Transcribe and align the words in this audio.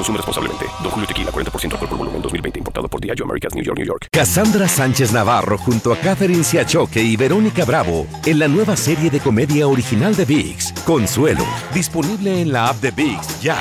Consume 0.00 0.16
responsablemente. 0.16 0.64
Don 0.82 0.90
Julio 0.90 1.06
Tequila, 1.06 1.30
40% 1.30 1.72
alcohol 1.72 1.88
por 1.88 1.98
volumen, 1.98 2.22
2020. 2.22 2.58
Importado 2.60 2.88
por 2.88 3.00
Diageo 3.02 3.26
Americas, 3.26 3.54
New 3.54 3.62
York, 3.62 3.76
New 3.76 3.86
York. 3.86 4.06
Cassandra 4.10 4.66
Sánchez 4.66 5.12
Navarro 5.12 5.58
junto 5.58 5.92
a 5.92 5.96
Catherine 5.98 6.42
Siachoque 6.42 7.02
y 7.02 7.16
Verónica 7.16 7.66
Bravo 7.66 8.06
en 8.24 8.38
la 8.38 8.48
nueva 8.48 8.76
serie 8.76 9.10
de 9.10 9.20
comedia 9.20 9.68
original 9.68 10.16
de 10.16 10.24
VIX, 10.24 10.72
Consuelo. 10.86 11.44
Disponible 11.74 12.40
en 12.40 12.50
la 12.50 12.68
app 12.68 12.80
de 12.80 12.92
VIX, 12.92 13.42
ya. 13.42 13.58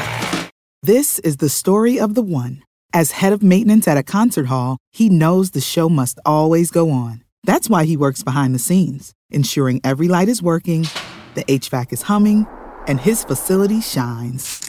This 0.82 1.20
is 1.26 1.38
the 1.40 1.50
story 1.50 2.00
of 2.00 2.14
the 2.14 2.24
one. 2.24 2.64
As 2.94 3.22
head 3.22 3.34
of 3.34 3.44
maintenance 3.44 3.86
at 3.86 3.98
a 3.98 4.04
concert 4.04 4.48
hall, 4.48 4.78
he 4.94 5.10
knows 5.10 5.52
the 5.52 5.60
show 5.60 5.90
must 5.90 6.20
always 6.26 6.72
go 6.72 6.90
on. 6.90 7.22
That's 7.44 7.70
why 7.70 7.84
he 7.84 7.98
works 7.98 8.24
behind 8.24 8.56
the 8.56 8.60
scenes, 8.60 9.12
ensuring 9.30 9.82
every 9.84 10.08
light 10.08 10.30
is 10.30 10.42
working, 10.42 10.88
the 11.36 11.44
HVAC 11.50 11.92
is 11.92 12.04
humming, 12.04 12.48
and 12.88 13.02
his 13.02 13.26
facility 13.26 13.82
shines. 13.82 14.69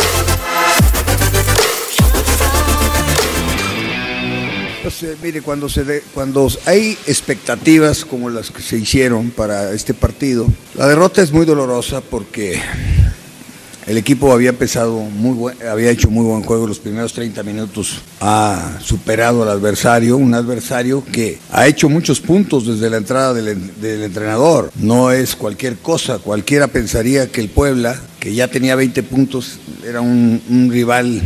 Mire, 5.21 5.41
cuando, 5.41 5.69
se 5.69 5.83
de- 5.83 6.03
cuando 6.13 6.47
hay 6.65 6.97
expectativas 7.05 8.03
como 8.03 8.29
las 8.29 8.49
que 8.49 8.61
se 8.61 8.77
hicieron 8.77 9.29
para 9.29 9.71
este 9.73 9.93
partido, 9.93 10.47
la 10.75 10.87
derrota 10.87 11.21
es 11.21 11.31
muy 11.31 11.45
dolorosa 11.45 12.01
porque 12.01 12.59
el 13.85 13.97
equipo 13.97 14.33
había 14.33 14.49
empezado 14.49 14.93
muy 14.99 15.33
buen- 15.35 15.57
había 15.67 15.91
hecho 15.91 16.09
muy 16.09 16.25
buen 16.25 16.43
juego 16.43 16.65
los 16.65 16.79
primeros 16.79 17.13
30 17.13 17.43
minutos, 17.43 17.99
ha 18.21 18.79
superado 18.81 19.43
al 19.43 19.49
adversario, 19.49 20.17
un 20.17 20.33
adversario 20.33 21.03
que 21.11 21.37
ha 21.51 21.67
hecho 21.67 21.87
muchos 21.87 22.19
puntos 22.19 22.65
desde 22.65 22.89
la 22.89 22.97
entrada 22.97 23.33
del, 23.35 23.49
en- 23.49 23.81
del 23.81 24.01
entrenador. 24.03 24.71
No 24.75 25.11
es 25.11 25.35
cualquier 25.35 25.77
cosa, 25.77 26.17
cualquiera 26.17 26.67
pensaría 26.67 27.31
que 27.31 27.41
el 27.41 27.49
Puebla, 27.49 27.99
que 28.19 28.33
ya 28.33 28.47
tenía 28.47 28.75
20 28.75 29.03
puntos, 29.03 29.59
era 29.87 30.01
un 30.01 30.69
rival 30.71 31.21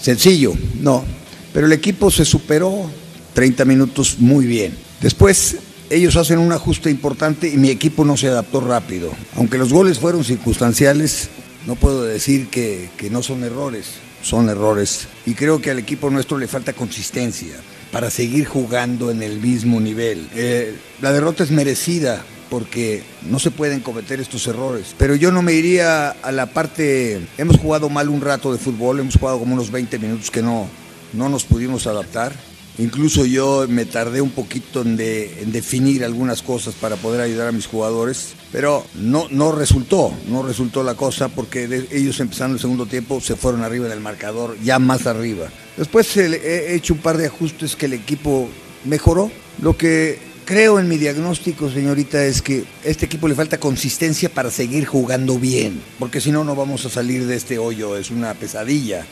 sencillo, 0.00 0.54
no. 0.80 1.04
Pero 1.52 1.66
el 1.66 1.72
equipo 1.72 2.10
se 2.10 2.24
superó 2.24 2.90
30 3.34 3.64
minutos 3.64 4.16
muy 4.18 4.46
bien. 4.46 4.76
Después 5.00 5.56
ellos 5.90 6.16
hacen 6.16 6.38
un 6.38 6.52
ajuste 6.52 6.90
importante 6.90 7.48
y 7.48 7.56
mi 7.56 7.70
equipo 7.70 8.04
no 8.04 8.16
se 8.16 8.28
adaptó 8.28 8.60
rápido. 8.60 9.10
Aunque 9.36 9.58
los 9.58 9.72
goles 9.72 9.98
fueron 9.98 10.24
circunstanciales, 10.24 11.28
no 11.66 11.74
puedo 11.74 12.04
decir 12.04 12.48
que, 12.48 12.90
que 12.96 13.10
no 13.10 13.22
son 13.22 13.42
errores, 13.42 13.86
son 14.22 14.48
errores. 14.48 15.08
Y 15.26 15.34
creo 15.34 15.60
que 15.60 15.70
al 15.70 15.78
equipo 15.78 16.10
nuestro 16.10 16.38
le 16.38 16.46
falta 16.46 16.72
consistencia 16.72 17.56
para 17.92 18.10
seguir 18.10 18.46
jugando 18.46 19.10
en 19.10 19.22
el 19.22 19.40
mismo 19.40 19.80
nivel. 19.80 20.28
Eh, 20.34 20.76
la 21.00 21.12
derrota 21.12 21.42
es 21.42 21.50
merecida 21.50 22.24
porque 22.48 23.02
no 23.28 23.38
se 23.38 23.50
pueden 23.50 23.80
cometer 23.80 24.20
estos 24.20 24.46
errores. 24.46 24.94
Pero 24.98 25.14
yo 25.14 25.30
no 25.30 25.42
me 25.42 25.52
iría 25.52 26.10
a 26.10 26.32
la 26.32 26.46
parte, 26.46 27.20
hemos 27.38 27.58
jugado 27.58 27.88
mal 27.88 28.08
un 28.08 28.20
rato 28.20 28.52
de 28.52 28.58
fútbol, 28.58 29.00
hemos 29.00 29.16
jugado 29.16 29.38
como 29.38 29.54
unos 29.54 29.70
20 29.70 29.98
minutos 29.98 30.30
que 30.30 30.42
no, 30.42 30.68
no 31.12 31.28
nos 31.28 31.44
pudimos 31.44 31.86
adaptar. 31.86 32.32
Incluso 32.78 33.26
yo 33.26 33.66
me 33.68 33.84
tardé 33.84 34.20
un 34.22 34.30
poquito 34.30 34.80
en, 34.82 34.96
de- 34.96 35.42
en 35.42 35.52
definir 35.52 36.02
algunas 36.04 36.40
cosas 36.40 36.74
para 36.74 36.96
poder 36.96 37.20
ayudar 37.20 37.48
a 37.48 37.52
mis 37.52 37.66
jugadores, 37.66 38.28
pero 38.52 38.86
no, 38.94 39.26
no 39.30 39.52
resultó, 39.52 40.14
no 40.28 40.42
resultó 40.42 40.82
la 40.82 40.94
cosa 40.94 41.28
porque 41.28 41.86
ellos 41.90 42.20
empezando 42.20 42.54
el 42.54 42.60
segundo 42.60 42.86
tiempo 42.86 43.20
se 43.20 43.36
fueron 43.36 43.64
arriba 43.64 43.88
del 43.88 44.00
marcador, 44.00 44.56
ya 44.62 44.78
más 44.78 45.06
arriba. 45.06 45.48
Después 45.76 46.16
he 46.16 46.74
hecho 46.74 46.94
un 46.94 47.00
par 47.00 47.18
de 47.18 47.26
ajustes 47.26 47.76
que 47.76 47.86
el 47.86 47.92
equipo 47.92 48.48
mejoró. 48.84 49.30
Lo 49.60 49.76
que 49.76 50.18
creo 50.46 50.78
en 50.78 50.88
mi 50.88 50.96
diagnóstico, 50.96 51.70
señorita, 51.70 52.24
es 52.24 52.40
que 52.40 52.64
a 52.84 52.88
este 52.88 53.04
equipo 53.04 53.28
le 53.28 53.34
falta 53.34 53.58
consistencia 53.60 54.30
para 54.30 54.50
seguir 54.50 54.86
jugando 54.86 55.38
bien, 55.38 55.82
porque 55.98 56.20
si 56.20 56.32
no, 56.32 56.44
no 56.44 56.56
vamos 56.56 56.86
a 56.86 56.88
salir 56.88 57.26
de 57.26 57.36
este 57.36 57.58
hoyo, 57.58 57.96
es 57.96 58.10
una 58.10 58.32
pesadilla, 58.34 59.04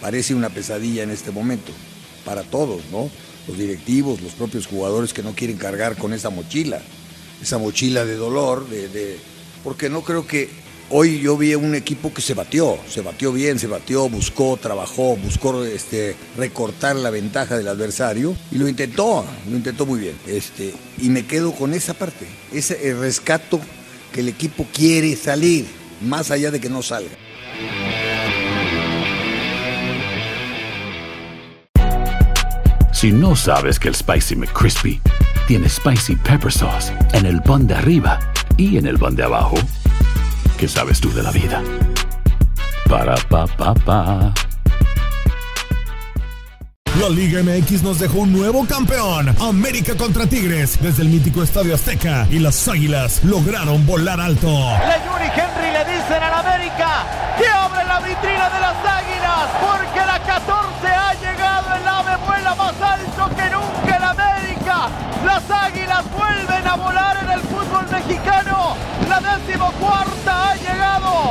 parece 0.00 0.34
una 0.34 0.48
pesadilla 0.48 1.02
en 1.02 1.10
este 1.10 1.30
momento, 1.30 1.72
para 2.24 2.42
todos, 2.42 2.82
¿no? 2.90 3.10
Los 3.48 3.58
directivos, 3.58 4.20
los 4.20 4.32
propios 4.32 4.66
jugadores 4.66 5.12
que 5.12 5.22
no 5.22 5.34
quieren 5.34 5.56
cargar 5.56 5.96
con 5.96 6.12
esa 6.12 6.30
mochila, 6.30 6.80
esa 7.42 7.58
mochila 7.58 8.04
de 8.04 8.16
dolor, 8.16 8.68
de, 8.68 9.18
porque 9.64 9.88
no 9.88 10.02
creo 10.02 10.26
que 10.26 10.48
hoy 10.90 11.20
yo 11.20 11.36
vi 11.36 11.54
un 11.54 11.74
equipo 11.74 12.12
que 12.12 12.20
se 12.20 12.34
batió, 12.34 12.78
se 12.88 13.00
batió 13.00 13.32
bien, 13.32 13.58
se 13.58 13.66
batió, 13.66 14.08
buscó, 14.08 14.58
trabajó, 14.60 15.16
buscó 15.16 15.64
este, 15.64 16.16
recortar 16.36 16.96
la 16.96 17.10
ventaja 17.10 17.56
del 17.56 17.68
adversario 17.68 18.36
y 18.50 18.56
lo 18.56 18.68
intentó, 18.68 19.24
lo 19.48 19.56
intentó 19.56 19.86
muy 19.86 20.00
bien. 20.00 20.16
Este, 20.26 20.74
y 20.98 21.08
me 21.08 21.26
quedo 21.26 21.52
con 21.52 21.72
esa 21.74 21.94
parte, 21.94 22.26
ese 22.52 22.94
rescato 22.94 23.60
que 24.12 24.20
el 24.20 24.28
equipo 24.28 24.66
quiere 24.72 25.16
salir, 25.16 25.66
más 26.02 26.30
allá 26.30 26.50
de 26.50 26.60
que 26.60 26.68
no 26.68 26.82
salga. 26.82 27.29
Si 33.00 33.12
no 33.12 33.34
sabes 33.34 33.78
que 33.78 33.88
el 33.88 33.94
Spicy 33.94 34.36
McCrispy 34.36 35.00
tiene 35.48 35.70
Spicy 35.70 36.16
Pepper 36.16 36.52
Sauce 36.52 36.92
en 37.14 37.24
el 37.24 37.40
pan 37.40 37.66
de 37.66 37.72
arriba 37.72 38.20
y 38.58 38.76
en 38.76 38.86
el 38.86 38.98
pan 38.98 39.16
de 39.16 39.24
abajo, 39.24 39.56
¿qué 40.58 40.68
sabes 40.68 41.00
tú 41.00 41.10
de 41.14 41.22
la 41.22 41.30
vida? 41.30 41.62
Para, 42.90 43.14
pa, 43.14 43.46
pa, 43.46 43.72
pa. 43.72 44.34
La 47.00 47.08
Liga 47.08 47.42
MX 47.42 47.82
nos 47.82 47.98
dejó 48.00 48.18
un 48.18 48.34
nuevo 48.34 48.66
campeón. 48.66 49.34
América 49.40 49.94
contra 49.96 50.26
Tigres 50.26 50.78
desde 50.82 51.00
el 51.00 51.08
mítico 51.08 51.42
Estadio 51.42 51.74
Azteca 51.74 52.28
y 52.30 52.38
las 52.38 52.68
Águilas 52.68 53.24
lograron 53.24 53.86
volar 53.86 54.20
alto. 54.20 54.46
Le 54.46 55.00
Yuri 55.06 55.30
Henry 55.34 55.72
le 55.72 55.90
dicen 55.90 56.22
al 56.22 56.34
América 56.34 57.06
que 57.38 57.48